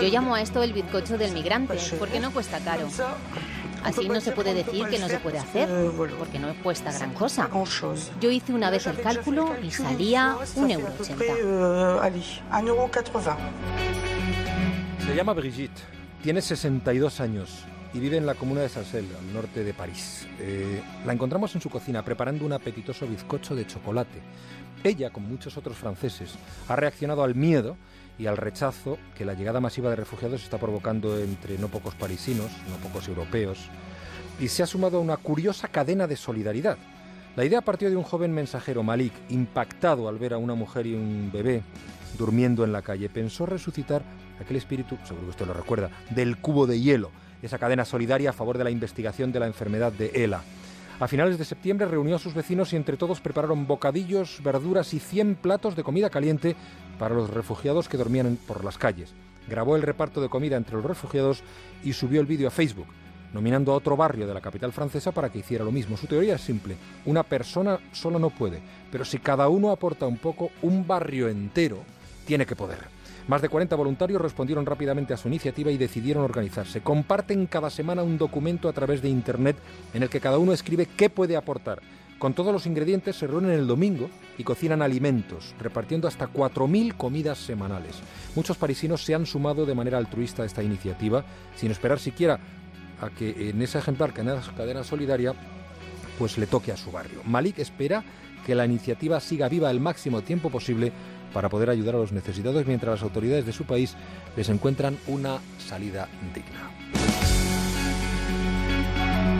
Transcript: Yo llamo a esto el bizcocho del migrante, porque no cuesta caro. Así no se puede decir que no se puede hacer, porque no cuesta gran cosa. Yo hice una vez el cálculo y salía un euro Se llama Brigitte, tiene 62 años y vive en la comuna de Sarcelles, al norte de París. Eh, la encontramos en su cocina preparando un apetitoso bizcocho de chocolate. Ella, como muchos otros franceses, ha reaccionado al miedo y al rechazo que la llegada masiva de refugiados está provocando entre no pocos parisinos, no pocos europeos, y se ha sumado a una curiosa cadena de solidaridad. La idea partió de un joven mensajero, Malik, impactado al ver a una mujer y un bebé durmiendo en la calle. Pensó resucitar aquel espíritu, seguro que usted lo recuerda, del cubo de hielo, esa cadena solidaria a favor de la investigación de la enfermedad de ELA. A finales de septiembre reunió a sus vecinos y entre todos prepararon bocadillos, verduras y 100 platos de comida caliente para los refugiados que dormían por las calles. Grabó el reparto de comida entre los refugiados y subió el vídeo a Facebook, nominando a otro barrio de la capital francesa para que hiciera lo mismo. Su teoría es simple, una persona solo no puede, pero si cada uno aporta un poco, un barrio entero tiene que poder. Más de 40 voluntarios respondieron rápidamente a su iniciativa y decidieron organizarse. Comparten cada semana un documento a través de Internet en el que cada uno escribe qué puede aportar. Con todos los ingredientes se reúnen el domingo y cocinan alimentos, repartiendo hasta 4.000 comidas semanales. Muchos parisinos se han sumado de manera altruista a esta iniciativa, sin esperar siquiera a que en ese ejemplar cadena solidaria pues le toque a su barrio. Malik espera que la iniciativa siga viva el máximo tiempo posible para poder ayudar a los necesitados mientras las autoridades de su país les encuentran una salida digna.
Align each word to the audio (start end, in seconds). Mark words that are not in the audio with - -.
Yo 0.00 0.08
llamo 0.08 0.34
a 0.34 0.42
esto 0.42 0.62
el 0.62 0.72
bizcocho 0.72 1.18
del 1.18 1.32
migrante, 1.32 1.78
porque 1.98 2.20
no 2.20 2.32
cuesta 2.32 2.58
caro. 2.60 2.88
Así 3.82 4.08
no 4.08 4.20
se 4.20 4.32
puede 4.32 4.54
decir 4.54 4.86
que 4.86 4.98
no 4.98 5.08
se 5.08 5.18
puede 5.18 5.38
hacer, 5.38 5.68
porque 6.18 6.38
no 6.38 6.54
cuesta 6.62 6.92
gran 6.92 7.12
cosa. 7.14 7.48
Yo 8.20 8.30
hice 8.30 8.52
una 8.52 8.70
vez 8.70 8.86
el 8.86 9.00
cálculo 9.00 9.54
y 9.62 9.70
salía 9.70 10.36
un 10.54 10.70
euro 10.70 10.92
Se 15.04 15.14
llama 15.16 15.32
Brigitte, 15.32 15.80
tiene 16.22 16.40
62 16.40 17.20
años 17.20 17.64
y 17.94 17.98
vive 17.98 18.16
en 18.16 18.26
la 18.26 18.34
comuna 18.34 18.62
de 18.62 18.68
Sarcelles, 18.68 19.10
al 19.18 19.32
norte 19.34 19.64
de 19.64 19.74
París. 19.74 20.26
Eh, 20.38 20.80
la 21.04 21.12
encontramos 21.12 21.54
en 21.54 21.60
su 21.60 21.68
cocina 21.68 22.04
preparando 22.04 22.46
un 22.46 22.52
apetitoso 22.52 23.06
bizcocho 23.06 23.54
de 23.54 23.66
chocolate. 23.66 24.20
Ella, 24.84 25.10
como 25.10 25.28
muchos 25.28 25.56
otros 25.56 25.76
franceses, 25.76 26.34
ha 26.68 26.76
reaccionado 26.76 27.22
al 27.22 27.34
miedo 27.34 27.76
y 28.18 28.26
al 28.26 28.36
rechazo 28.36 28.98
que 29.16 29.24
la 29.24 29.34
llegada 29.34 29.60
masiva 29.60 29.90
de 29.90 29.96
refugiados 29.96 30.42
está 30.42 30.58
provocando 30.58 31.18
entre 31.18 31.58
no 31.58 31.68
pocos 31.68 31.94
parisinos, 31.94 32.50
no 32.68 32.76
pocos 32.76 33.08
europeos, 33.08 33.58
y 34.40 34.48
se 34.48 34.62
ha 34.62 34.66
sumado 34.66 34.98
a 34.98 35.00
una 35.00 35.16
curiosa 35.16 35.68
cadena 35.68 36.06
de 36.06 36.16
solidaridad. 36.16 36.76
La 37.36 37.44
idea 37.44 37.62
partió 37.62 37.88
de 37.88 37.96
un 37.96 38.02
joven 38.02 38.32
mensajero, 38.32 38.82
Malik, 38.82 39.12
impactado 39.30 40.08
al 40.08 40.18
ver 40.18 40.34
a 40.34 40.38
una 40.38 40.54
mujer 40.54 40.86
y 40.86 40.94
un 40.94 41.30
bebé 41.32 41.62
durmiendo 42.18 42.64
en 42.64 42.72
la 42.72 42.82
calle. 42.82 43.08
Pensó 43.08 43.46
resucitar 43.46 44.02
aquel 44.40 44.56
espíritu, 44.56 44.98
seguro 45.04 45.24
que 45.24 45.30
usted 45.30 45.46
lo 45.46 45.54
recuerda, 45.54 45.90
del 46.10 46.36
cubo 46.36 46.66
de 46.66 46.80
hielo, 46.80 47.10
esa 47.42 47.58
cadena 47.58 47.84
solidaria 47.84 48.30
a 48.30 48.34
favor 48.34 48.58
de 48.58 48.64
la 48.64 48.70
investigación 48.70 49.32
de 49.32 49.40
la 49.40 49.46
enfermedad 49.46 49.92
de 49.92 50.10
ELA. 50.14 50.42
A 51.00 51.08
finales 51.08 51.38
de 51.38 51.44
septiembre 51.44 51.86
reunió 51.86 52.16
a 52.16 52.18
sus 52.18 52.34
vecinos 52.34 52.72
y 52.72 52.76
entre 52.76 52.96
todos 52.96 53.20
prepararon 53.20 53.66
bocadillos, 53.66 54.40
verduras 54.42 54.94
y 54.94 55.00
100 55.00 55.36
platos 55.36 55.74
de 55.74 55.82
comida 55.82 56.10
caliente 56.10 56.54
para 56.98 57.14
los 57.14 57.30
refugiados 57.30 57.88
que 57.88 57.96
dormían 57.96 58.38
por 58.46 58.64
las 58.64 58.78
calles. 58.78 59.12
Grabó 59.48 59.74
el 59.74 59.82
reparto 59.82 60.20
de 60.20 60.28
comida 60.28 60.56
entre 60.56 60.76
los 60.76 60.84
refugiados 60.84 61.42
y 61.82 61.92
subió 61.92 62.20
el 62.20 62.26
vídeo 62.26 62.46
a 62.46 62.52
Facebook, 62.52 62.86
nominando 63.32 63.72
a 63.72 63.76
otro 63.76 63.96
barrio 63.96 64.26
de 64.26 64.34
la 64.34 64.40
capital 64.40 64.72
francesa 64.72 65.10
para 65.10 65.30
que 65.30 65.40
hiciera 65.40 65.64
lo 65.64 65.72
mismo. 65.72 65.96
Su 65.96 66.06
teoría 66.06 66.36
es 66.36 66.42
simple, 66.42 66.76
una 67.06 67.24
persona 67.24 67.80
solo 67.90 68.18
no 68.18 68.30
puede, 68.30 68.60
pero 68.90 69.04
si 69.04 69.18
cada 69.18 69.48
uno 69.48 69.70
aporta 69.70 70.06
un 70.06 70.18
poco, 70.18 70.50
un 70.62 70.86
barrio 70.86 71.28
entero 71.28 71.78
tiene 72.24 72.46
que 72.46 72.54
poder. 72.54 73.01
Más 73.28 73.40
de 73.40 73.48
40 73.48 73.76
voluntarios 73.76 74.20
respondieron 74.20 74.66
rápidamente 74.66 75.14
a 75.14 75.16
su 75.16 75.28
iniciativa 75.28 75.70
y 75.70 75.78
decidieron 75.78 76.24
organizarse. 76.24 76.80
Comparten 76.80 77.46
cada 77.46 77.70
semana 77.70 78.02
un 78.02 78.18
documento 78.18 78.68
a 78.68 78.72
través 78.72 79.00
de 79.00 79.08
Internet 79.08 79.56
en 79.94 80.02
el 80.02 80.08
que 80.08 80.20
cada 80.20 80.38
uno 80.38 80.52
escribe 80.52 80.86
qué 80.96 81.08
puede 81.08 81.36
aportar. 81.36 81.80
Con 82.18 82.34
todos 82.34 82.52
los 82.52 82.66
ingredientes 82.66 83.16
se 83.16 83.26
reúnen 83.26 83.50
el 83.50 83.66
domingo 83.66 84.08
y 84.38 84.44
cocinan 84.44 84.82
alimentos, 84.82 85.54
repartiendo 85.58 86.06
hasta 86.06 86.28
4.000 86.28 86.96
comidas 86.96 87.38
semanales. 87.38 87.96
Muchos 88.36 88.56
parisinos 88.56 89.04
se 89.04 89.14
han 89.14 89.26
sumado 89.26 89.66
de 89.66 89.74
manera 89.74 89.98
altruista 89.98 90.42
a 90.42 90.46
esta 90.46 90.62
iniciativa, 90.62 91.24
sin 91.56 91.70
esperar 91.72 91.98
siquiera 91.98 92.38
a 93.00 93.10
que 93.10 93.50
en 93.50 93.60
ese 93.60 93.78
ejemplar 93.78 94.12
cadena 94.12 94.84
solidaria 94.84 95.34
pues 96.18 96.38
le 96.38 96.46
toque 96.46 96.70
a 96.70 96.76
su 96.76 96.92
barrio. 96.92 97.22
Malik 97.24 97.58
espera 97.58 98.04
que 98.46 98.54
la 98.54 98.66
iniciativa 98.66 99.18
siga 99.18 99.48
viva 99.48 99.70
el 99.70 99.80
máximo 99.80 100.22
tiempo 100.22 100.50
posible 100.50 100.92
para 101.32 101.48
poder 101.48 101.70
ayudar 101.70 101.94
a 101.94 101.98
los 101.98 102.12
necesitados 102.12 102.66
mientras 102.66 102.94
las 102.94 103.02
autoridades 103.02 103.46
de 103.46 103.52
su 103.52 103.64
país 103.64 103.94
les 104.36 104.48
encuentran 104.48 104.98
una 105.06 105.40
salida 105.58 106.08
digna. 106.34 107.51